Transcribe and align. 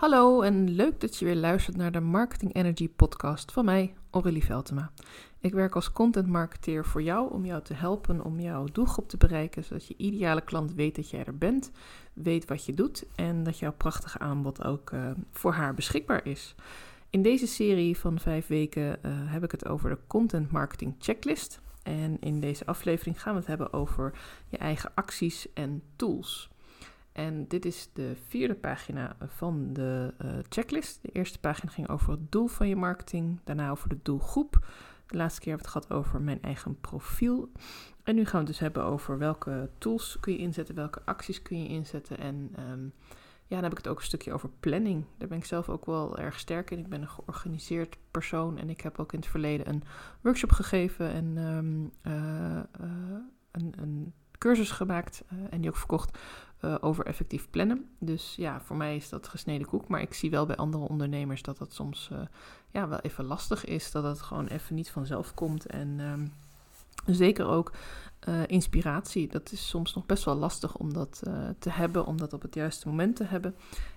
Hallo 0.00 0.42
en 0.42 0.70
leuk 0.70 1.00
dat 1.00 1.16
je 1.16 1.24
weer 1.24 1.36
luistert 1.36 1.76
naar 1.76 1.92
de 1.92 2.00
Marketing 2.00 2.54
Energy 2.54 2.88
podcast 2.88 3.52
van 3.52 3.64
mij, 3.64 3.94
Aurélie 4.10 4.44
Veltema. 4.44 4.90
Ik 5.40 5.52
werk 5.52 5.74
als 5.74 5.92
content 5.92 6.26
marketeer 6.26 6.84
voor 6.84 7.02
jou 7.02 7.32
om 7.32 7.44
jou 7.44 7.62
te 7.62 7.74
helpen 7.74 8.24
om 8.24 8.40
jouw 8.40 8.64
doelgroep 8.64 9.08
te 9.08 9.16
bereiken, 9.16 9.64
zodat 9.64 9.86
je 9.86 9.94
ideale 9.96 10.40
klant 10.40 10.74
weet 10.74 10.96
dat 10.96 11.10
jij 11.10 11.24
er 11.24 11.38
bent, 11.38 11.70
weet 12.12 12.44
wat 12.44 12.64
je 12.64 12.74
doet 12.74 13.06
en 13.14 13.42
dat 13.42 13.58
jouw 13.58 13.72
prachtige 13.72 14.18
aanbod 14.18 14.64
ook 14.64 14.90
uh, 14.90 15.10
voor 15.32 15.52
haar 15.52 15.74
beschikbaar 15.74 16.26
is. 16.26 16.54
In 17.10 17.22
deze 17.22 17.46
serie 17.46 17.98
van 17.98 18.18
vijf 18.18 18.46
weken 18.46 18.98
uh, 19.02 19.12
heb 19.12 19.44
ik 19.44 19.50
het 19.50 19.68
over 19.68 19.90
de 19.90 19.98
Content 20.06 20.50
Marketing 20.50 20.94
Checklist. 20.98 21.60
En 21.82 22.16
in 22.20 22.40
deze 22.40 22.66
aflevering 22.66 23.22
gaan 23.22 23.32
we 23.32 23.38
het 23.38 23.48
hebben 23.48 23.72
over 23.72 24.12
je 24.48 24.58
eigen 24.58 24.90
acties 24.94 25.52
en 25.52 25.82
tools. 25.96 26.50
En 27.12 27.48
dit 27.48 27.64
is 27.64 27.90
de 27.92 28.16
vierde 28.28 28.54
pagina 28.54 29.16
van 29.26 29.72
de 29.72 30.14
uh, 30.24 30.30
checklist. 30.48 30.98
De 31.02 31.08
eerste 31.12 31.40
pagina 31.40 31.72
ging 31.72 31.88
over 31.88 32.10
het 32.10 32.32
doel 32.32 32.46
van 32.46 32.68
je 32.68 32.76
marketing, 32.76 33.40
daarna 33.44 33.70
over 33.70 33.88
de 33.88 33.98
doelgroep. 34.02 34.66
De 35.06 35.16
laatste 35.16 35.40
keer 35.40 35.52
hebben 35.52 35.72
we 35.72 35.78
het 35.78 35.86
gehad 35.86 36.04
over 36.04 36.20
mijn 36.20 36.42
eigen 36.42 36.80
profiel. 36.80 37.50
En 38.02 38.14
nu 38.14 38.24
gaan 38.24 38.32
we 38.32 38.38
het 38.38 38.46
dus 38.46 38.58
hebben 38.58 38.84
over 38.84 39.18
welke 39.18 39.70
tools 39.78 40.16
kun 40.20 40.32
je 40.32 40.38
inzetten, 40.38 40.74
welke 40.74 41.02
acties 41.04 41.42
kun 41.42 41.62
je 41.62 41.68
inzetten. 41.68 42.18
En 42.18 42.54
um, 42.70 42.92
ja, 43.46 43.56
dan 43.56 43.62
heb 43.62 43.72
ik 43.72 43.78
het 43.78 43.88
ook 43.88 43.98
een 43.98 44.04
stukje 44.04 44.32
over 44.32 44.48
planning. 44.60 45.04
Daar 45.18 45.28
ben 45.28 45.38
ik 45.38 45.44
zelf 45.44 45.68
ook 45.68 45.86
wel 45.86 46.18
erg 46.18 46.38
sterk 46.38 46.70
in. 46.70 46.78
Ik 46.78 46.88
ben 46.88 47.00
een 47.00 47.08
georganiseerd 47.08 47.96
persoon 48.10 48.58
en 48.58 48.70
ik 48.70 48.80
heb 48.80 48.98
ook 48.98 49.12
in 49.12 49.18
het 49.18 49.28
verleden 49.28 49.68
een 49.68 49.82
workshop 50.20 50.52
gegeven 50.52 51.10
en 51.10 51.36
um, 51.36 51.90
uh, 52.02 52.56
uh, 52.80 53.18
een, 53.50 53.72
een, 53.76 54.12
cursus 54.38 54.70
gemaakt 54.70 55.24
en 55.50 55.60
die 55.60 55.70
ook 55.70 55.76
verkocht 55.76 56.18
over 56.80 57.06
effectief 57.06 57.50
plannen. 57.50 57.88
Dus 57.98 58.34
ja, 58.36 58.60
voor 58.60 58.76
mij 58.76 58.96
is 58.96 59.08
dat 59.08 59.28
gesneden 59.28 59.66
koek, 59.66 59.88
maar 59.88 60.00
ik 60.00 60.14
zie 60.14 60.30
wel 60.30 60.46
bij 60.46 60.56
andere 60.56 60.88
ondernemers 60.88 61.42
dat 61.42 61.58
dat 61.58 61.72
soms 61.72 62.10
ja, 62.70 62.88
wel 62.88 62.98
even 62.98 63.24
lastig 63.24 63.64
is, 63.64 63.90
dat 63.90 64.04
het 64.04 64.20
gewoon 64.20 64.46
even 64.46 64.74
niet 64.74 64.90
vanzelf 64.90 65.34
komt 65.34 65.66
en... 65.66 65.98
Um, 65.98 66.32
Zeker 67.06 67.46
ook 67.46 67.72
uh, 68.28 68.42
inspiratie. 68.46 69.28
Dat 69.28 69.52
is 69.52 69.68
soms 69.68 69.94
nog 69.94 70.06
best 70.06 70.24
wel 70.24 70.34
lastig 70.34 70.76
om 70.76 70.92
dat 70.92 71.22
te 71.58 71.70
hebben, 71.70 72.06
om 72.06 72.16
dat 72.16 72.32
op 72.32 72.42
het 72.42 72.54
juiste 72.54 72.88
moment 72.88 73.16
te 73.16 73.24
hebben. 73.24 73.54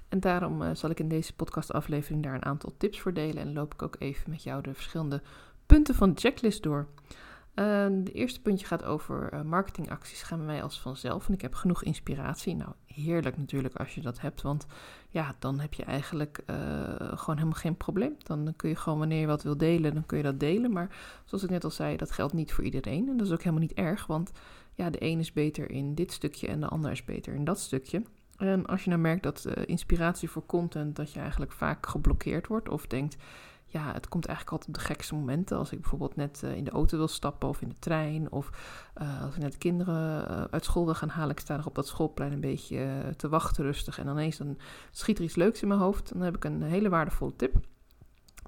En 0.09 0.19
daarom 0.19 0.75
zal 0.75 0.89
ik 0.89 0.99
in 0.99 1.07
deze 1.07 1.35
podcastaflevering 1.35 2.23
daar 2.23 2.33
een 2.33 2.45
aantal 2.45 2.73
tips 2.77 2.99
voor 2.99 3.13
delen. 3.13 3.43
En 3.43 3.53
loop 3.53 3.73
ik 3.73 3.81
ook 3.81 3.95
even 3.99 4.29
met 4.29 4.43
jou 4.43 4.61
de 4.61 4.73
verschillende 4.73 5.21
punten 5.65 5.95
van 5.95 6.13
de 6.13 6.19
checklist 6.19 6.63
door. 6.63 6.87
Uh, 7.55 7.85
de 8.03 8.11
eerste 8.11 8.41
puntje 8.41 8.65
gaat 8.65 8.83
over 8.83 9.33
uh, 9.33 9.41
marketingacties. 9.41 10.23
Gaan 10.23 10.37
bij 10.37 10.47
mij 10.47 10.63
als 10.63 10.79
vanzelf. 10.79 11.27
En 11.27 11.33
ik 11.33 11.41
heb 11.41 11.53
genoeg 11.53 11.83
inspiratie. 11.83 12.55
Nou, 12.55 12.71
heerlijk 12.85 13.37
natuurlijk 13.37 13.75
als 13.75 13.95
je 13.95 14.01
dat 14.01 14.19
hebt. 14.21 14.41
Want 14.41 14.65
ja, 15.09 15.35
dan 15.39 15.59
heb 15.59 15.73
je 15.73 15.83
eigenlijk 15.83 16.43
uh, 16.49 16.55
gewoon 16.97 17.35
helemaal 17.35 17.59
geen 17.59 17.77
probleem. 17.77 18.15
Dan 18.17 18.53
kun 18.55 18.69
je 18.69 18.75
gewoon 18.75 18.99
wanneer 18.99 19.19
je 19.19 19.27
wat 19.27 19.43
wil 19.43 19.57
delen, 19.57 19.93
dan 19.93 20.05
kun 20.05 20.17
je 20.17 20.23
dat 20.23 20.39
delen. 20.39 20.71
Maar 20.71 20.95
zoals 21.25 21.43
ik 21.43 21.49
net 21.49 21.63
al 21.63 21.71
zei, 21.71 21.97
dat 21.97 22.11
geldt 22.11 22.33
niet 22.33 22.53
voor 22.53 22.63
iedereen. 22.63 23.09
En 23.09 23.17
dat 23.17 23.27
is 23.27 23.33
ook 23.33 23.41
helemaal 23.41 23.61
niet 23.61 23.73
erg. 23.73 24.05
Want 24.05 24.31
ja, 24.73 24.89
de 24.89 25.03
een 25.03 25.19
is 25.19 25.33
beter 25.33 25.71
in 25.71 25.95
dit 25.95 26.11
stukje 26.11 26.47
en 26.47 26.59
de 26.59 26.67
ander 26.67 26.91
is 26.91 27.05
beter 27.05 27.33
in 27.33 27.43
dat 27.43 27.59
stukje. 27.59 28.03
En 28.37 28.65
als 28.65 28.83
je 28.83 28.89
nou 28.89 29.01
merkt 29.01 29.23
dat 29.23 29.45
inspiratie 29.65 30.29
voor 30.29 30.45
content, 30.45 30.95
dat 30.95 31.13
je 31.13 31.19
eigenlijk 31.19 31.51
vaak 31.51 31.87
geblokkeerd 31.87 32.47
wordt. 32.47 32.69
Of 32.69 32.87
denkt, 32.87 33.15
ja, 33.73 33.93
het 33.93 34.07
komt 34.07 34.25
eigenlijk 34.25 34.57
altijd 34.57 34.77
op 34.77 34.83
de 34.83 34.93
gekste 34.93 35.15
momenten. 35.15 35.57
Als 35.57 35.71
ik 35.71 35.81
bijvoorbeeld 35.81 36.15
net 36.15 36.41
uh, 36.45 36.55
in 36.55 36.63
de 36.63 36.71
auto 36.71 36.97
wil 36.97 37.07
stappen 37.07 37.49
of 37.49 37.61
in 37.61 37.69
de 37.69 37.79
trein. 37.79 38.31
Of 38.31 38.49
uh, 39.01 39.21
als 39.21 39.35
ik 39.35 39.41
net 39.41 39.51
de 39.51 39.57
kinderen 39.57 40.31
uh, 40.31 40.43
uit 40.51 40.65
school 40.65 40.85
wil 40.85 40.93
gaan 40.93 41.09
halen. 41.09 41.31
Ik 41.31 41.39
sta 41.39 41.55
nog 41.55 41.65
op 41.65 41.75
dat 41.75 41.87
schoolplein 41.87 42.31
een 42.31 42.39
beetje 42.39 43.13
te 43.17 43.29
wachten 43.29 43.63
rustig. 43.63 43.99
En 43.99 44.07
ineens 44.07 44.37
dan 44.37 44.57
schiet 44.91 45.17
er 45.17 45.23
iets 45.23 45.35
leuks 45.35 45.61
in 45.61 45.67
mijn 45.67 45.79
hoofd. 45.79 46.13
Dan 46.13 46.21
heb 46.21 46.35
ik 46.35 46.43
een 46.43 46.61
hele 46.61 46.89
waardevolle 46.89 47.35
tip. 47.35 47.55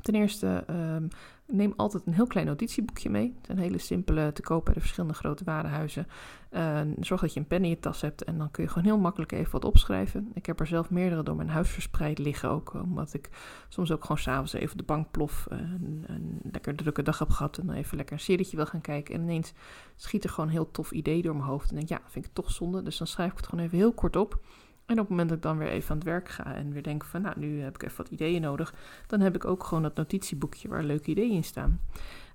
Ten 0.01 0.15
eerste, 0.15 0.63
um, 0.69 1.07
neem 1.47 1.73
altijd 1.75 2.05
een 2.05 2.13
heel 2.13 2.27
klein 2.27 2.45
notitieboekje 2.45 3.09
mee. 3.09 3.35
Het 3.41 3.49
een 3.49 3.57
hele 3.57 3.77
simpele 3.77 4.31
te 4.33 4.41
koop 4.41 4.65
bij 4.65 4.73
de 4.73 4.79
verschillende 4.79 5.15
grote 5.15 5.43
warenhuizen. 5.43 6.07
Uh, 6.51 6.81
zorg 6.99 7.21
dat 7.21 7.33
je 7.33 7.39
een 7.39 7.47
pen 7.47 7.63
in 7.63 7.69
je 7.69 7.79
tas 7.79 8.01
hebt 8.01 8.23
en 8.23 8.37
dan 8.37 8.51
kun 8.51 8.63
je 8.63 8.69
gewoon 8.69 8.83
heel 8.83 8.97
makkelijk 8.97 9.31
even 9.31 9.51
wat 9.51 9.65
opschrijven. 9.65 10.31
Ik 10.33 10.45
heb 10.45 10.59
er 10.59 10.67
zelf 10.67 10.89
meerdere 10.89 11.23
door 11.23 11.35
mijn 11.35 11.49
huis 11.49 11.69
verspreid 11.69 12.19
liggen 12.19 12.49
ook, 12.49 12.73
omdat 12.73 13.13
ik 13.13 13.29
soms 13.69 13.91
ook 13.91 14.01
gewoon 14.01 14.17
s'avonds 14.17 14.53
even 14.53 14.77
de 14.77 14.83
bank 14.83 15.11
plof, 15.11 15.47
uh, 15.51 15.59
een, 15.59 16.03
een 16.07 16.39
lekker 16.51 16.75
drukke 16.75 17.03
dag 17.03 17.19
heb 17.19 17.29
gehad 17.29 17.57
en 17.57 17.65
dan 17.65 17.75
even 17.75 17.97
lekker 17.97 18.15
een 18.15 18.21
serietje 18.21 18.55
wil 18.55 18.65
gaan 18.65 18.81
kijken. 18.81 19.15
En 19.15 19.21
ineens 19.21 19.53
schiet 19.95 20.23
er 20.23 20.29
gewoon 20.29 20.45
een 20.45 20.55
heel 20.55 20.71
tof 20.71 20.91
idee 20.91 21.21
door 21.21 21.35
mijn 21.35 21.49
hoofd 21.49 21.69
en 21.69 21.75
denk 21.75 21.89
ja, 21.89 22.01
vind 22.07 22.25
ik 22.25 22.33
toch 22.33 22.51
zonde. 22.51 22.81
Dus 22.81 22.97
dan 22.97 23.07
schrijf 23.07 23.31
ik 23.31 23.37
het 23.37 23.47
gewoon 23.47 23.65
even 23.65 23.77
heel 23.77 23.93
kort 23.93 24.15
op. 24.15 24.39
En 24.85 24.93
op 24.93 24.99
het 24.99 25.09
moment 25.09 25.29
dat 25.29 25.37
ik 25.37 25.43
dan 25.43 25.57
weer 25.57 25.67
even 25.67 25.89
aan 25.89 25.97
het 25.97 26.05
werk 26.05 26.29
ga 26.29 26.55
en 26.55 26.71
weer 26.71 26.83
denk 26.83 27.03
van, 27.05 27.21
nou, 27.21 27.39
nu 27.39 27.61
heb 27.61 27.75
ik 27.75 27.83
even 27.83 27.97
wat 27.97 28.09
ideeën 28.09 28.41
nodig, 28.41 28.73
dan 29.07 29.19
heb 29.19 29.35
ik 29.35 29.45
ook 29.45 29.63
gewoon 29.63 29.83
dat 29.83 29.95
notitieboekje 29.95 30.67
waar 30.67 30.83
leuke 30.83 31.09
ideeën 31.09 31.31
in 31.31 31.43
staan. 31.43 31.79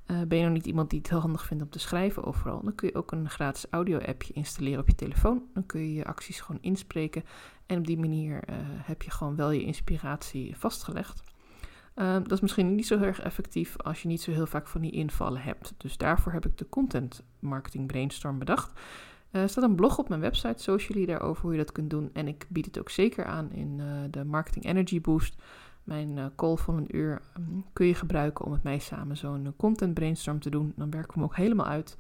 Uh, 0.07 0.21
ben 0.23 0.39
je 0.39 0.45
nog 0.45 0.53
niet 0.53 0.67
iemand 0.67 0.91
die 0.91 0.99
het 0.99 1.11
heel 1.11 1.21
handig 1.21 1.47
vindt 1.47 1.63
om 1.63 1.71
te 1.71 1.79
schrijven 1.79 2.25
overal, 2.25 2.63
dan 2.63 2.75
kun 2.75 2.89
je 2.89 2.95
ook 2.95 3.13
een 3.13 3.31
gratis 3.31 3.67
audio-appje 3.71 4.33
installeren 4.33 4.81
op 4.81 4.89
je 4.89 4.95
telefoon. 4.95 5.43
Dan 5.55 5.67
kun 5.67 5.81
je 5.81 5.95
je 5.95 6.05
acties 6.05 6.41
gewoon 6.41 6.63
inspreken 6.63 7.25
en 7.67 7.79
op 7.79 7.87
die 7.87 7.99
manier 7.99 8.35
uh, 8.49 8.57
heb 8.63 9.03
je 9.03 9.11
gewoon 9.11 9.37
wel 9.37 9.51
je 9.51 9.65
inspiratie 9.65 10.57
vastgelegd. 10.57 11.23
Uh, 11.97 12.13
dat 12.13 12.33
is 12.33 12.41
misschien 12.41 12.75
niet 12.75 12.87
zo 12.87 12.99
heel 12.99 13.07
erg 13.07 13.21
effectief 13.21 13.77
als 13.77 14.03
je 14.03 14.09
niet 14.09 14.23
zo 14.23 14.33
heel 14.33 14.47
vaak 14.47 14.69
van 14.69 14.81
die 14.81 14.91
invallen 14.91 15.43
hebt. 15.43 15.75
Dus 15.77 15.97
daarvoor 15.97 16.33
heb 16.33 16.47
ik 16.47 16.59
de 16.59 16.69
Content 16.69 17.23
Marketing 17.39 17.87
Brainstorm 17.87 18.39
bedacht. 18.39 18.81
Er 19.31 19.49
staat 19.49 19.65
een 19.65 19.75
blog 19.75 19.99
op 19.99 20.09
mijn 20.09 20.21
website, 20.21 20.63
Socially, 20.63 21.07
daarover 21.07 21.43
hoe 21.43 21.53
je 21.53 21.59
dat 21.59 21.73
kunt 21.73 21.91
doen. 21.91 22.11
En 22.13 22.29
ik 22.29 22.47
bied 22.49 22.65
het 22.65 22.79
ook 22.79 22.91
zeker 22.91 23.25
aan 23.25 23.53
in 23.53 23.79
uh, 23.79 23.87
de 24.11 24.25
Marketing 24.25 24.65
Energy 24.65 25.01
Boost. 25.01 25.43
Mijn 25.85 26.17
uh, 26.17 26.25
call 26.37 26.57
van 26.57 26.77
een 26.77 26.97
uur 26.97 27.23
um, 27.37 27.65
kun 27.73 27.87
je 27.87 27.95
gebruiken 27.95 28.45
om 28.45 28.51
met 28.51 28.63
mij 28.63 28.79
samen 28.79 29.17
zo'n 29.17 29.55
content 29.57 29.95
brainstorm 29.95 30.41
te 30.41 30.51
doen. 30.51 30.73
Dan 30.77 30.91
werken 30.91 31.13
we 31.13 31.15
hem 31.15 31.25
ook 31.25 31.37
helemaal 31.37 31.67
uit. 31.67 31.97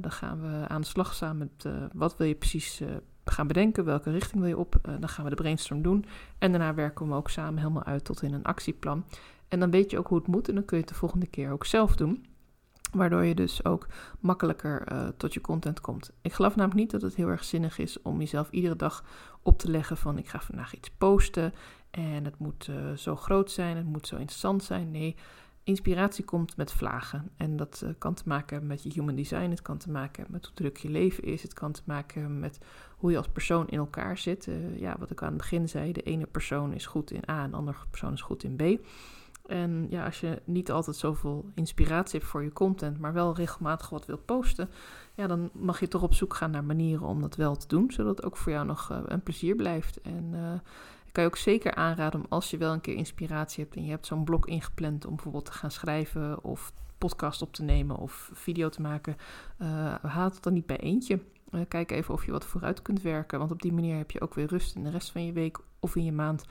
Dan 0.00 0.10
gaan 0.10 0.40
we 0.40 0.68
aan 0.68 0.80
de 0.80 0.86
slag 0.86 1.14
samen 1.14 1.38
met 1.38 1.72
wat 1.92 2.16
wil 2.16 2.26
je 2.26 2.34
precies 2.34 2.82
gaan 3.24 3.46
bedenken, 3.46 3.84
welke 3.84 4.10
richting 4.10 4.40
wil 4.40 4.48
je 4.48 4.58
op. 4.58 4.76
dan 4.82 5.08
gaan 5.08 5.24
we 5.24 5.30
de 5.30 5.36
brainstorm 5.36 5.82
doen. 5.82 6.04
En 6.38 6.50
daarna 6.50 6.74
werken 6.74 7.04
we 7.04 7.10
hem 7.10 7.18
ook 7.18 7.30
samen 7.30 7.58
helemaal 7.58 7.84
uit 7.84 8.04
tot 8.04 8.22
in 8.22 8.32
een 8.32 8.44
actieplan. 8.44 9.04
En 9.48 9.60
dan 9.60 9.70
weet 9.70 9.90
je 9.90 9.98
ook 9.98 10.08
hoe 10.08 10.18
het 10.18 10.26
moet 10.26 10.48
en 10.48 10.54
dan 10.54 10.64
kun 10.64 10.76
je 10.76 10.82
het 10.82 10.92
de 10.92 10.98
volgende 10.98 11.26
keer 11.26 11.50
ook 11.50 11.64
zelf 11.64 11.96
doen. 11.96 12.26
Waardoor 12.92 13.24
je 13.24 13.34
dus 13.34 13.64
ook 13.64 13.86
makkelijker 14.20 14.92
uh, 14.92 15.08
tot 15.16 15.34
je 15.34 15.40
content 15.40 15.80
komt. 15.80 16.12
Ik 16.22 16.32
geloof 16.32 16.56
namelijk 16.56 16.80
niet 16.80 16.90
dat 16.90 17.02
het 17.02 17.14
heel 17.14 17.28
erg 17.28 17.44
zinnig 17.44 17.78
is 17.78 18.02
om 18.02 18.18
jezelf 18.18 18.50
iedere 18.50 18.76
dag 18.76 19.04
op 19.42 19.58
te 19.58 19.70
leggen 19.70 19.96
van 19.96 20.18
ik 20.18 20.28
ga 20.28 20.40
vandaag 20.40 20.74
iets 20.74 20.90
posten 20.90 21.52
en 21.90 22.24
het 22.24 22.38
moet 22.38 22.66
uh, 22.70 22.92
zo 22.92 23.16
groot 23.16 23.50
zijn, 23.50 23.76
het 23.76 23.86
moet 23.86 24.06
zo 24.06 24.16
interessant 24.16 24.64
zijn. 24.64 24.90
Nee, 24.90 25.16
inspiratie 25.64 26.24
komt 26.24 26.56
met 26.56 26.72
vlagen. 26.72 27.30
En 27.36 27.56
dat 27.56 27.80
uh, 27.84 27.90
kan 27.98 28.14
te 28.14 28.22
maken 28.26 28.66
met 28.66 28.82
je 28.82 28.92
human 28.92 29.14
design, 29.14 29.50
het 29.50 29.62
kan 29.62 29.78
te 29.78 29.90
maken 29.90 30.26
met 30.28 30.44
hoe 30.46 30.54
druk 30.54 30.76
je 30.76 30.88
leven 30.88 31.24
is, 31.24 31.42
het 31.42 31.54
kan 31.54 31.72
te 31.72 31.82
maken 31.84 32.38
met 32.38 32.58
hoe 32.96 33.10
je 33.10 33.16
als 33.16 33.28
persoon 33.28 33.68
in 33.68 33.78
elkaar 33.78 34.18
zit. 34.18 34.48
ja, 34.76 34.96
wat 34.98 35.10
ik 35.10 35.22
aan 35.22 35.28
het 35.28 35.36
begin 35.36 35.68
zei, 35.68 35.92
de 35.92 36.02
ene 36.02 36.26
persoon 36.26 36.72
is 36.72 36.86
goed 36.86 37.10
in 37.10 37.22
A 37.30 37.42
en 37.42 37.50
de 37.50 37.56
andere 37.56 37.76
persoon 37.90 38.12
is 38.12 38.22
goed 38.22 38.44
in 38.44 38.56
B. 38.56 38.86
En 39.46 39.86
ja, 39.90 40.04
als 40.04 40.20
je 40.20 40.42
niet 40.44 40.70
altijd 40.70 40.96
zoveel 40.96 41.50
inspiratie 41.54 42.18
hebt 42.18 42.30
voor 42.30 42.42
je 42.42 42.52
content, 42.52 42.98
maar 42.98 43.12
wel 43.12 43.34
regelmatig 43.34 43.88
wat 43.88 44.06
wilt 44.06 44.24
posten, 44.24 44.70
ja, 45.14 45.26
dan 45.26 45.50
mag 45.52 45.80
je 45.80 45.88
toch 45.88 46.02
op 46.02 46.14
zoek 46.14 46.34
gaan 46.34 46.50
naar 46.50 46.64
manieren 46.64 47.06
om 47.06 47.20
dat 47.20 47.36
wel 47.36 47.56
te 47.56 47.66
doen, 47.66 47.90
zodat 47.90 48.16
het 48.16 48.26
ook 48.26 48.36
voor 48.36 48.52
jou 48.52 48.66
nog 48.66 48.90
uh, 48.90 48.98
een 49.04 49.22
plezier 49.22 49.56
blijft. 49.56 50.00
En 50.00 50.30
uh, 50.32 50.52
ik 51.06 51.12
kan 51.12 51.22
je 51.22 51.28
ook 51.28 51.36
zeker 51.36 51.74
aanraden 51.74 52.20
om 52.20 52.26
als 52.28 52.50
je 52.50 52.56
wel 52.56 52.72
een 52.72 52.80
keer 52.80 52.94
inspiratie 52.94 53.64
hebt 53.64 53.76
en 53.76 53.84
je 53.84 53.90
hebt 53.90 54.06
zo'n 54.06 54.24
blok 54.24 54.46
ingepland 54.46 55.06
om 55.06 55.14
bijvoorbeeld 55.14 55.44
te 55.44 55.52
gaan 55.52 55.70
schrijven 55.70 56.44
of 56.44 56.72
podcast 56.98 57.42
op 57.42 57.52
te 57.52 57.62
nemen 57.62 57.96
of 57.96 58.30
video 58.32 58.68
te 58.68 58.82
maken, 58.82 59.16
uh, 59.58 59.94
haal 60.02 60.30
het 60.30 60.42
dan 60.42 60.52
niet 60.52 60.66
bij 60.66 60.78
eentje. 60.78 61.20
kijk 61.68 61.90
even 61.90 62.14
of 62.14 62.24
je 62.24 62.32
wat 62.32 62.44
vooruit 62.44 62.82
kunt 62.82 63.02
werken, 63.02 63.38
want 63.38 63.50
op 63.50 63.62
die 63.62 63.72
manier 63.72 63.96
heb 63.96 64.10
je 64.10 64.20
ook 64.20 64.34
weer 64.34 64.46
rust 64.46 64.76
in 64.76 64.84
de 64.84 64.90
rest 64.90 65.10
van 65.10 65.24
je 65.24 65.32
week 65.32 65.58
of 65.80 65.96
in 65.96 66.04
je 66.04 66.12
maand. 66.12 66.44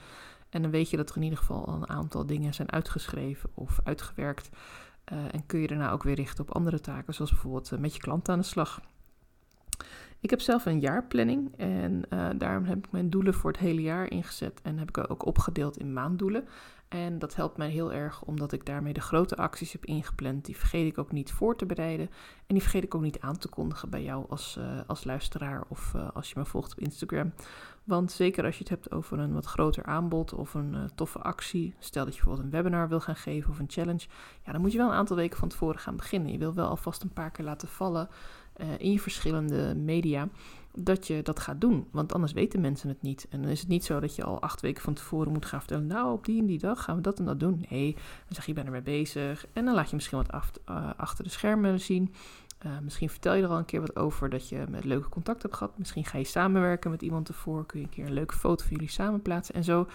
En 0.56 0.62
dan 0.62 0.70
weet 0.70 0.90
je 0.90 0.96
dat 0.96 1.10
er 1.10 1.16
in 1.16 1.22
ieder 1.22 1.38
geval 1.38 1.66
al 1.66 1.74
een 1.74 1.88
aantal 1.88 2.26
dingen 2.26 2.54
zijn 2.54 2.72
uitgeschreven 2.72 3.50
of 3.54 3.80
uitgewerkt. 3.84 4.50
Uh, 5.12 5.18
en 5.34 5.46
kun 5.46 5.60
je 5.60 5.66
daarna 5.66 5.90
ook 5.90 6.02
weer 6.02 6.14
richten 6.14 6.44
op 6.44 6.54
andere 6.54 6.80
taken, 6.80 7.14
zoals 7.14 7.30
bijvoorbeeld 7.30 7.72
uh, 7.72 7.78
met 7.78 7.94
je 7.94 8.00
klanten 8.00 8.32
aan 8.32 8.38
de 8.38 8.46
slag. 8.46 8.80
Ik 10.20 10.30
heb 10.30 10.40
zelf 10.40 10.66
een 10.66 10.80
jaarplanning 10.80 11.56
en 11.56 12.02
uh, 12.10 12.28
daarom 12.36 12.64
heb 12.64 12.78
ik 12.78 12.90
mijn 12.90 13.10
doelen 13.10 13.34
voor 13.34 13.50
het 13.50 13.60
hele 13.60 13.82
jaar 13.82 14.10
ingezet 14.10 14.60
en 14.62 14.78
heb 14.78 14.88
ik 14.88 15.10
ook 15.10 15.26
opgedeeld 15.26 15.76
in 15.76 15.92
maanddoelen. 15.92 16.48
En 16.88 17.18
dat 17.18 17.34
helpt 17.34 17.56
mij 17.56 17.70
heel 17.70 17.92
erg 17.92 18.22
omdat 18.22 18.52
ik 18.52 18.66
daarmee 18.66 18.92
de 18.92 19.00
grote 19.00 19.36
acties 19.36 19.72
heb 19.72 19.84
ingepland. 19.84 20.44
Die 20.44 20.56
vergeet 20.56 20.86
ik 20.86 20.98
ook 20.98 21.12
niet 21.12 21.32
voor 21.32 21.56
te 21.56 21.66
bereiden. 21.66 22.06
En 22.46 22.54
die 22.54 22.62
vergeet 22.62 22.84
ik 22.84 22.94
ook 22.94 23.02
niet 23.02 23.20
aan 23.20 23.38
te 23.38 23.48
kondigen 23.48 23.90
bij 23.90 24.02
jou 24.02 24.24
als, 24.28 24.56
uh, 24.58 24.80
als 24.86 25.04
luisteraar 25.04 25.64
of 25.68 25.92
uh, 25.96 26.08
als 26.12 26.28
je 26.28 26.38
me 26.38 26.44
volgt 26.44 26.72
op 26.72 26.80
Instagram. 26.80 27.32
Want 27.84 28.12
zeker 28.12 28.44
als 28.44 28.54
je 28.54 28.60
het 28.60 28.68
hebt 28.68 28.90
over 28.90 29.18
een 29.18 29.32
wat 29.32 29.46
groter 29.46 29.84
aanbod 29.84 30.32
of 30.32 30.54
een 30.54 30.90
toffe 30.94 31.18
actie. 31.18 31.74
Stel 31.78 32.04
dat 32.04 32.14
je 32.14 32.20
bijvoorbeeld 32.20 32.54
een 32.54 32.62
webinar 32.62 32.88
wil 32.88 33.00
gaan 33.00 33.16
geven 33.16 33.50
of 33.50 33.58
een 33.58 33.70
challenge. 33.70 34.06
Ja, 34.44 34.52
dan 34.52 34.60
moet 34.60 34.72
je 34.72 34.78
wel 34.78 34.88
een 34.88 34.96
aantal 34.96 35.16
weken 35.16 35.38
van 35.38 35.48
tevoren 35.48 35.78
gaan 35.78 35.96
beginnen. 35.96 36.32
Je 36.32 36.38
wil 36.38 36.54
wel 36.54 36.68
alvast 36.68 37.02
een 37.02 37.12
paar 37.12 37.30
keer 37.30 37.44
laten 37.44 37.68
vallen 37.68 38.08
in 38.78 38.92
je 38.92 39.00
verschillende 39.00 39.74
media 39.74 40.28
dat 40.78 41.06
je 41.06 41.22
dat 41.22 41.40
gaat 41.40 41.60
doen. 41.60 41.86
Want 41.90 42.12
anders 42.12 42.32
weten 42.32 42.60
mensen 42.60 42.88
het 42.88 43.02
niet. 43.02 43.26
En 43.30 43.42
dan 43.42 43.50
is 43.50 43.60
het 43.60 43.68
niet 43.68 43.84
zo 43.84 44.00
dat 44.00 44.16
je 44.16 44.24
al 44.24 44.42
acht 44.42 44.60
weken 44.60 44.82
van 44.82 44.94
tevoren 44.94 45.32
moet 45.32 45.46
gaan 45.46 45.58
vertellen... 45.58 45.86
nou, 45.86 46.12
op 46.12 46.24
die 46.24 46.40
en 46.40 46.46
die 46.46 46.58
dag 46.58 46.82
gaan 46.82 46.96
we 46.96 47.02
dat 47.02 47.18
en 47.18 47.24
dat 47.24 47.40
doen. 47.40 47.64
Nee, 47.70 47.92
dan 47.92 48.02
zeg 48.28 48.44
je, 48.44 48.50
je 48.50 48.54
bent 48.54 48.66
ermee 48.66 48.82
bezig. 48.82 49.46
En 49.52 49.64
dan 49.64 49.74
laat 49.74 49.90
je 49.90 49.96
misschien 49.96 50.18
wat 50.18 50.32
af, 50.32 50.50
uh, 50.70 50.90
achter 50.96 51.24
de 51.24 51.30
schermen 51.30 51.80
zien... 51.80 52.14
Uh, 52.66 52.72
misschien 52.82 53.10
vertel 53.10 53.34
je 53.34 53.42
er 53.42 53.48
al 53.48 53.58
een 53.58 53.64
keer 53.64 53.80
wat 53.80 53.96
over 53.96 54.30
dat 54.30 54.48
je 54.48 54.64
met 54.68 54.84
leuke 54.84 55.08
contact 55.08 55.42
hebt 55.42 55.56
gehad. 55.56 55.78
Misschien 55.78 56.04
ga 56.04 56.18
je 56.18 56.24
samenwerken 56.24 56.90
met 56.90 57.02
iemand 57.02 57.28
ervoor. 57.28 57.66
Kun 57.66 57.78
je 57.78 57.84
een 57.84 57.90
keer 57.90 58.06
een 58.06 58.12
leuke 58.12 58.34
foto 58.34 58.64
van 58.64 58.72
jullie 58.72 58.90
samen 58.90 59.22
plaatsen. 59.22 59.54
En 59.54 59.64
zo 59.64 59.86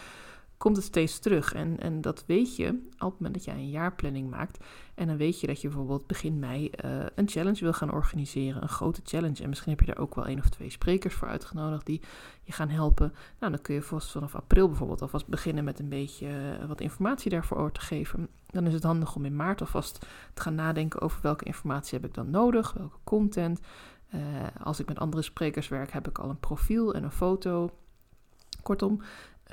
komt 0.61 0.75
het 0.75 0.85
steeds 0.85 1.19
terug. 1.19 1.53
En, 1.53 1.79
en 1.79 2.01
dat 2.01 2.23
weet 2.27 2.55
je 2.55 2.67
op 2.67 3.11
het 3.11 3.19
moment 3.19 3.33
dat 3.33 3.43
jij 3.43 3.53
een 3.53 3.69
jaarplanning 3.69 4.29
maakt. 4.29 4.65
En 4.95 5.07
dan 5.07 5.17
weet 5.17 5.39
je 5.39 5.47
dat 5.47 5.61
je 5.61 5.67
bijvoorbeeld 5.67 6.07
begin 6.07 6.39
mei 6.39 6.71
uh, 6.85 7.05
een 7.15 7.29
challenge 7.29 7.59
wil 7.59 7.73
gaan 7.73 7.93
organiseren. 7.93 8.61
Een 8.61 8.69
grote 8.69 9.01
challenge. 9.03 9.43
En 9.43 9.49
misschien 9.49 9.71
heb 9.71 9.79
je 9.79 9.85
daar 9.85 9.97
ook 9.97 10.15
wel 10.15 10.25
één 10.25 10.39
of 10.39 10.49
twee 10.49 10.69
sprekers 10.69 11.13
voor 11.13 11.27
uitgenodigd 11.27 11.85
die 11.85 12.01
je 12.43 12.51
gaan 12.51 12.69
helpen. 12.69 13.13
Nou, 13.39 13.51
dan 13.51 13.61
kun 13.61 13.73
je 13.73 13.81
vast 13.81 14.11
vanaf 14.11 14.35
april 14.35 14.67
bijvoorbeeld 14.67 15.01
alvast 15.01 15.27
beginnen 15.27 15.63
met 15.63 15.79
een 15.79 15.89
beetje 15.89 16.27
uh, 16.27 16.67
wat 16.67 16.81
informatie 16.81 17.29
daarvoor 17.29 17.71
te 17.71 17.81
geven. 17.81 18.27
Dan 18.47 18.67
is 18.67 18.73
het 18.73 18.83
handig 18.83 19.15
om 19.15 19.25
in 19.25 19.35
maart 19.35 19.61
alvast 19.61 20.05
te 20.33 20.41
gaan 20.41 20.55
nadenken 20.55 21.01
over 21.01 21.19
welke 21.21 21.45
informatie 21.45 21.99
heb 21.99 22.07
ik 22.07 22.13
dan 22.13 22.29
nodig, 22.29 22.73
welke 22.73 22.97
content. 23.03 23.59
Uh, 24.15 24.21
als 24.63 24.79
ik 24.79 24.87
met 24.87 24.99
andere 24.99 25.21
sprekers 25.21 25.67
werk, 25.67 25.91
heb 25.91 26.07
ik 26.07 26.19
al 26.19 26.29
een 26.29 26.39
profiel 26.39 26.93
en 26.93 27.03
een 27.03 27.11
foto. 27.11 27.69
Kortom, 28.63 29.01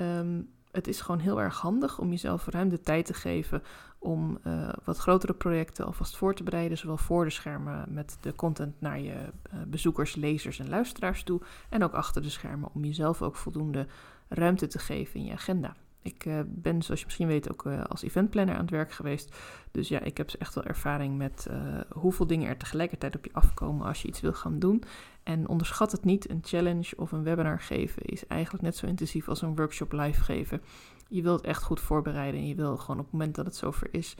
um, 0.01 0.49
het 0.71 0.87
is 0.87 1.01
gewoon 1.01 1.19
heel 1.19 1.41
erg 1.41 1.57
handig 1.57 1.99
om 1.99 2.09
jezelf 2.09 2.45
ruim 2.45 2.69
de 2.69 2.81
tijd 2.81 3.05
te 3.05 3.13
geven 3.13 3.63
om 3.99 4.39
uh, 4.47 4.69
wat 4.83 4.97
grotere 4.97 5.33
projecten 5.33 5.85
alvast 5.85 6.17
voor 6.17 6.35
te 6.35 6.43
bereiden, 6.43 6.77
zowel 6.77 6.97
voor 6.97 7.23
de 7.23 7.29
schermen 7.29 7.85
met 7.93 8.17
de 8.21 8.35
content 8.35 8.81
naar 8.81 8.99
je 8.99 9.13
uh, 9.13 9.61
bezoekers, 9.67 10.15
lezers 10.15 10.59
en 10.59 10.69
luisteraars 10.69 11.23
toe, 11.23 11.41
en 11.69 11.83
ook 11.83 11.93
achter 11.93 12.21
de 12.21 12.29
schermen 12.29 12.69
om 12.73 12.85
jezelf 12.85 13.21
ook 13.21 13.35
voldoende 13.35 13.87
ruimte 14.27 14.67
te 14.67 14.79
geven 14.79 15.19
in 15.19 15.25
je 15.25 15.31
agenda. 15.31 15.75
Ik 16.09 16.25
uh, 16.25 16.39
ben, 16.47 16.81
zoals 16.81 16.99
je 16.99 17.05
misschien 17.05 17.27
weet, 17.27 17.51
ook 17.51 17.65
uh, 17.65 17.83
als 17.83 18.01
eventplanner 18.01 18.55
aan 18.55 18.61
het 18.61 18.69
werk 18.69 18.91
geweest. 18.91 19.35
Dus 19.71 19.87
ja, 19.87 19.99
ik 19.99 20.17
heb 20.17 20.31
echt 20.39 20.55
wel 20.55 20.63
ervaring 20.63 21.17
met 21.17 21.47
uh, 21.51 21.79
hoeveel 21.89 22.27
dingen 22.27 22.47
er 22.47 22.57
tegelijkertijd 22.57 23.15
op 23.15 23.25
je 23.25 23.33
afkomen 23.33 23.87
als 23.87 24.01
je 24.01 24.07
iets 24.07 24.21
wil 24.21 24.33
gaan 24.33 24.59
doen. 24.59 24.83
En 25.23 25.47
onderschat 25.47 25.91
het 25.91 26.03
niet, 26.03 26.29
een 26.29 26.41
challenge 26.43 26.93
of 26.97 27.11
een 27.11 27.23
webinar 27.23 27.59
geven 27.59 28.01
is 28.01 28.27
eigenlijk 28.27 28.63
net 28.63 28.75
zo 28.75 28.85
intensief 28.85 29.27
als 29.29 29.41
een 29.41 29.55
workshop 29.55 29.91
live 29.91 30.23
geven. 30.23 30.61
Je 31.07 31.21
wilt 31.21 31.41
echt 31.41 31.63
goed 31.63 31.79
voorbereiden 31.79 32.39
en 32.39 32.47
je 32.47 32.55
wil 32.55 32.77
gewoon 32.77 32.99
op 32.99 33.03
het 33.03 33.13
moment 33.13 33.35
dat 33.35 33.45
het 33.45 33.55
zover 33.55 33.87
is, 33.91 34.15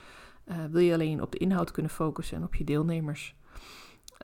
wil 0.71 0.81
je 0.81 0.93
alleen 0.93 1.21
op 1.21 1.31
de 1.31 1.37
inhoud 1.37 1.71
kunnen 1.71 1.91
focussen 1.91 2.37
en 2.37 2.43
op 2.43 2.55
je 2.55 2.63
deelnemers. 2.63 3.35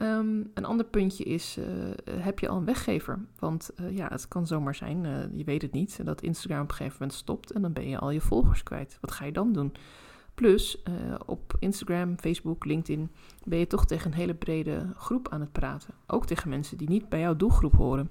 Um, 0.01 0.51
een 0.53 0.65
ander 0.65 0.85
puntje 0.85 1.23
is, 1.23 1.57
uh, 1.57 1.65
heb 2.09 2.39
je 2.39 2.47
al 2.47 2.57
een 2.57 2.65
weggever? 2.65 3.19
Want 3.39 3.71
uh, 3.81 3.95
ja, 3.95 4.07
het 4.07 4.27
kan 4.27 4.47
zomaar 4.47 4.75
zijn, 4.75 5.03
uh, 5.03 5.37
je 5.37 5.43
weet 5.43 5.61
het 5.61 5.71
niet, 5.71 6.05
dat 6.05 6.21
Instagram 6.21 6.61
op 6.61 6.69
een 6.69 6.75
gegeven 6.75 6.97
moment 6.99 7.17
stopt 7.17 7.51
en 7.51 7.61
dan 7.61 7.73
ben 7.73 7.89
je 7.89 7.99
al 7.99 8.09
je 8.09 8.21
volgers 8.21 8.63
kwijt. 8.63 8.97
Wat 9.01 9.11
ga 9.11 9.25
je 9.25 9.31
dan 9.31 9.53
doen? 9.53 9.73
Plus, 10.33 10.83
op 11.25 11.55
Instagram, 11.59 12.19
Facebook, 12.19 12.65
LinkedIn 12.65 13.11
ben 13.43 13.59
je 13.59 13.67
toch 13.67 13.85
tegen 13.85 14.11
een 14.11 14.17
hele 14.17 14.33
brede 14.33 14.87
groep 14.95 15.29
aan 15.29 15.41
het 15.41 15.51
praten. 15.51 15.93
Ook 16.07 16.25
tegen 16.25 16.49
mensen 16.49 16.77
die 16.77 16.89
niet 16.89 17.09
bij 17.09 17.19
jouw 17.19 17.35
doelgroep 17.35 17.75
horen. 17.75 18.09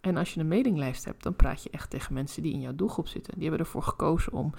En 0.00 0.16
als 0.16 0.34
je 0.34 0.40
een 0.40 0.48
mailinglijst 0.48 1.04
hebt, 1.04 1.22
dan 1.22 1.36
praat 1.36 1.62
je 1.62 1.70
echt 1.70 1.90
tegen 1.90 2.14
mensen 2.14 2.42
die 2.42 2.52
in 2.52 2.60
jouw 2.60 2.74
doelgroep 2.74 3.08
zitten. 3.08 3.34
Die 3.34 3.42
hebben 3.42 3.60
ervoor 3.60 3.82
gekozen 3.82 4.32
om 4.32 4.52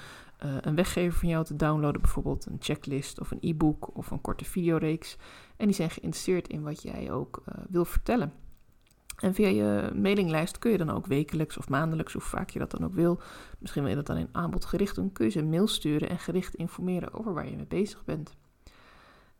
uh, 0.45 0.55
een 0.61 0.75
weggever 0.75 1.19
van 1.19 1.29
jou 1.29 1.45
te 1.45 1.55
downloaden, 1.55 2.01
bijvoorbeeld 2.01 2.45
een 2.45 2.57
checklist 2.59 3.19
of 3.19 3.31
een 3.31 3.37
e-book 3.41 3.95
of 3.95 4.11
een 4.11 4.21
korte 4.21 4.45
videoreeks. 4.45 5.17
En 5.57 5.65
die 5.65 5.75
zijn 5.75 5.89
geïnteresseerd 5.89 6.47
in 6.47 6.63
wat 6.63 6.81
jij 6.81 7.11
ook 7.11 7.43
uh, 7.49 7.63
wil 7.69 7.85
vertellen. 7.85 8.33
En 9.17 9.33
via 9.33 9.47
je 9.47 9.91
mailinglijst 9.95 10.59
kun 10.59 10.71
je 10.71 10.77
dan 10.77 10.89
ook 10.89 11.05
wekelijks 11.05 11.57
of 11.57 11.69
maandelijks, 11.69 12.13
hoe 12.13 12.21
vaak 12.21 12.49
je 12.49 12.59
dat 12.59 12.71
dan 12.71 12.85
ook 12.85 12.93
wil, 12.93 13.19
misschien 13.59 13.81
wil 13.81 13.91
je 13.91 13.97
dat 13.97 14.05
dan 14.05 14.17
in 14.17 14.29
aanbod 14.31 14.65
gericht 14.65 14.95
doen, 14.95 15.11
kun 15.11 15.25
je 15.25 15.31
ze 15.31 15.39
een 15.39 15.49
mail 15.49 15.67
sturen 15.67 16.09
en 16.09 16.19
gericht 16.19 16.55
informeren 16.55 17.13
over 17.13 17.33
waar 17.33 17.49
je 17.49 17.55
mee 17.55 17.65
bezig 17.65 18.05
bent. 18.05 18.35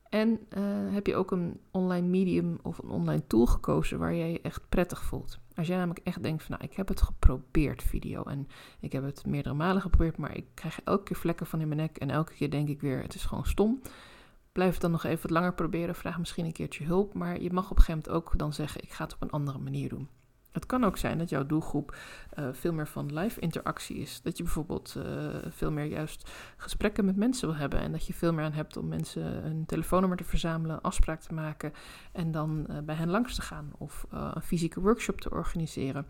En 0.09 0.29
uh, 0.29 0.63
heb 0.93 1.07
je 1.07 1.15
ook 1.15 1.31
een 1.31 1.59
online 1.71 2.07
medium 2.07 2.57
of 2.61 2.77
een 2.77 2.89
online 2.89 3.27
tool 3.27 3.45
gekozen 3.45 3.99
waar 3.99 4.15
jij 4.15 4.39
echt 4.41 4.56
prettig 4.77 5.03
voelt. 5.03 5.39
Als 5.55 5.67
jij 5.67 5.77
namelijk 5.77 6.05
echt 6.05 6.23
denkt 6.23 6.43
van 6.43 6.55
nou, 6.57 6.69
ik 6.71 6.77
heb 6.77 6.87
het 6.87 7.01
geprobeerd 7.01 7.83
video 7.83 8.23
en 8.23 8.47
ik 8.79 8.91
heb 8.91 9.03
het 9.03 9.25
meerdere 9.25 9.55
malen 9.55 9.81
geprobeerd, 9.81 10.17
maar 10.17 10.35
ik 10.35 10.45
krijg 10.53 10.81
elke 10.83 11.03
keer 11.03 11.15
vlekken 11.15 11.45
van 11.45 11.61
in 11.61 11.67
mijn 11.67 11.79
nek 11.79 11.97
en 11.97 12.09
elke 12.09 12.33
keer 12.33 12.49
denk 12.49 12.67
ik 12.67 12.81
weer 12.81 13.01
het 13.01 13.15
is 13.15 13.25
gewoon 13.25 13.45
stom. 13.45 13.81
Blijf 14.51 14.71
het 14.71 14.81
dan 14.81 14.91
nog 14.91 15.03
even 15.03 15.21
wat 15.21 15.31
langer 15.31 15.53
proberen, 15.53 15.95
vraag 15.95 16.19
misschien 16.19 16.45
een 16.45 16.51
keertje 16.51 16.85
hulp, 16.85 17.13
maar 17.13 17.41
je 17.41 17.53
mag 17.53 17.71
op 17.71 17.77
een 17.77 17.83
gegeven 17.83 18.11
moment 18.11 18.25
ook 18.25 18.37
dan 18.37 18.53
zeggen 18.53 18.83
ik 18.83 18.91
ga 18.91 19.03
het 19.03 19.13
op 19.13 19.21
een 19.21 19.29
andere 19.29 19.57
manier 19.57 19.89
doen. 19.89 20.09
Het 20.57 20.65
kan 20.65 20.83
ook 20.83 20.97
zijn 20.97 21.17
dat 21.17 21.29
jouw 21.29 21.45
doelgroep 21.45 21.95
uh, 22.39 22.47
veel 22.51 22.73
meer 22.73 22.87
van 22.87 23.13
live 23.13 23.39
interactie 23.39 23.97
is. 23.97 24.21
Dat 24.21 24.37
je 24.37 24.43
bijvoorbeeld 24.43 24.95
uh, 24.97 25.03
veel 25.49 25.71
meer 25.71 25.85
juist 25.85 26.29
gesprekken 26.57 27.05
met 27.05 27.15
mensen 27.15 27.47
wil 27.47 27.57
hebben. 27.57 27.79
En 27.79 27.91
dat 27.91 28.07
je 28.07 28.13
veel 28.13 28.33
meer 28.33 28.45
aan 28.45 28.51
hebt 28.51 28.77
om 28.77 28.87
mensen 28.87 29.45
een 29.45 29.65
telefoonnummer 29.65 30.17
te 30.17 30.23
verzamelen, 30.23 30.81
afspraak 30.81 31.21
te 31.21 31.33
maken 31.33 31.73
en 32.11 32.31
dan 32.31 32.65
uh, 32.69 32.77
bij 32.79 32.95
hen 32.95 33.09
langs 33.09 33.35
te 33.35 33.41
gaan 33.41 33.71
of 33.77 34.05
een 34.09 34.41
fysieke 34.41 34.81
workshop 34.81 35.21
te 35.21 35.29
organiseren. 35.29 36.05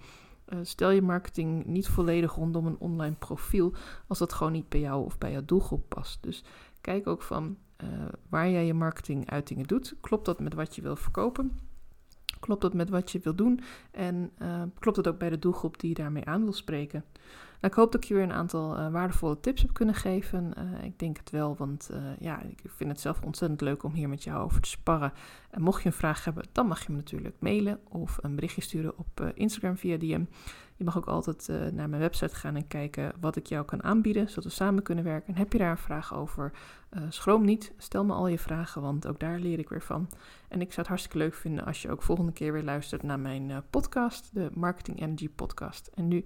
stel 0.61 0.89
je 0.89 1.01
marketing 1.01 1.65
niet 1.65 1.87
volledig 1.87 2.35
rondom 2.35 2.65
een 2.65 2.79
online 2.79 3.15
profiel 3.15 3.73
als 4.07 4.19
dat 4.19 4.33
gewoon 4.33 4.53
niet 4.53 4.69
bij 4.69 4.79
jou 4.79 5.05
of 5.05 5.17
bij 5.17 5.31
jouw 5.31 5.45
doelgroep 5.45 5.89
past. 5.89 6.23
Dus 6.23 6.43
kijk 6.81 7.07
ook 7.07 7.21
van 7.21 7.57
waar 8.29 8.49
jij 8.49 8.65
je 8.65 8.73
marketinguitingen 8.73 9.67
doet. 9.67 9.95
Klopt 10.01 10.25
dat 10.25 10.39
met 10.39 10.53
wat 10.53 10.75
je 10.75 10.81
wil 10.81 10.95
verkopen? 10.95 11.66
Klopt 12.39 12.61
dat 12.61 12.73
met 12.73 12.89
wat 12.89 13.11
je 13.11 13.19
wil 13.23 13.35
doen? 13.35 13.59
En 13.91 14.31
uh, 14.41 14.61
klopt 14.79 14.97
het 14.97 15.07
ook 15.07 15.17
bij 15.17 15.29
de 15.29 15.39
doelgroep 15.39 15.79
die 15.79 15.89
je 15.89 15.95
daarmee 15.95 16.25
aan 16.25 16.43
wil 16.43 16.53
spreken? 16.53 17.03
Nou, 17.61 17.73
ik 17.73 17.73
hoop 17.73 17.91
dat 17.91 18.01
ik 18.01 18.07
je 18.07 18.13
weer 18.13 18.23
een 18.23 18.33
aantal 18.33 18.79
uh, 18.79 18.91
waardevolle 18.91 19.39
tips 19.39 19.61
heb 19.61 19.73
kunnen 19.73 19.95
geven. 19.95 20.53
Uh, 20.57 20.83
ik 20.83 20.99
denk 20.99 21.17
het 21.17 21.29
wel, 21.29 21.55
want 21.55 21.89
ja, 22.19 22.41
ik 22.41 22.59
vind 22.65 22.89
het 22.89 22.99
zelf 22.99 23.21
ontzettend 23.21 23.61
leuk 23.61 23.83
om 23.83 23.93
hier 23.93 24.09
met 24.09 24.23
jou 24.23 24.43
over 24.43 24.61
te 24.61 24.69
sparren. 24.69 25.13
En 25.49 25.61
mocht 25.61 25.81
je 25.81 25.87
een 25.87 25.93
vraag 25.93 26.23
hebben, 26.23 26.45
dan 26.51 26.67
mag 26.67 26.85
je 26.85 26.91
me 26.91 26.97
natuurlijk 26.97 27.35
mailen 27.39 27.79
of 27.89 28.17
een 28.21 28.35
berichtje 28.35 28.61
sturen 28.61 28.97
op 28.97 29.31
Instagram 29.33 29.77
via 29.77 29.97
DM. 29.97 30.23
Je 30.75 30.83
mag 30.83 30.97
ook 30.97 31.07
altijd 31.07 31.47
naar 31.47 31.89
mijn 31.89 32.01
website 32.01 32.35
gaan 32.35 32.55
en 32.55 32.67
kijken 32.67 33.13
wat 33.19 33.35
ik 33.35 33.45
jou 33.45 33.65
kan 33.65 33.83
aanbieden, 33.83 34.29
zodat 34.29 34.43
we 34.43 34.49
samen 34.49 34.83
kunnen 34.83 35.03
werken. 35.03 35.33
En 35.33 35.39
heb 35.39 35.51
je 35.51 35.57
daar 35.57 35.71
een 35.71 35.77
vraag 35.77 36.15
over, 36.15 36.51
schroom 37.09 37.45
niet, 37.45 37.73
stel 37.77 38.05
me 38.05 38.13
al 38.13 38.27
je 38.27 38.39
vragen, 38.39 38.81
want 38.81 39.07
ook 39.07 39.19
daar 39.19 39.39
leer 39.39 39.59
ik 39.59 39.69
weer 39.69 39.81
van. 39.81 40.09
En 40.47 40.61
ik 40.61 40.67
zou 40.67 40.79
het 40.79 40.87
hartstikke 40.87 41.17
leuk 41.17 41.33
vinden 41.33 41.65
als 41.65 41.81
je 41.81 41.91
ook 41.91 42.03
volgende 42.03 42.31
keer 42.31 42.53
weer 42.53 42.63
luistert 42.63 43.03
naar 43.03 43.19
mijn 43.19 43.63
podcast, 43.69 44.29
de 44.33 44.49
Marketing 44.53 45.01
Energy 45.01 45.29
Podcast. 45.29 45.89
En 45.93 46.07
nu, 46.07 46.25